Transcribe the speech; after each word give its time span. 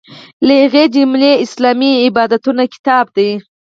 له 0.45 0.53
هغې 0.63 0.83
جملې 0.95 1.31
اسلامي 1.45 1.91
عبادتونه 2.05 2.63
کتاب 2.73 3.05
دی. 3.17 3.29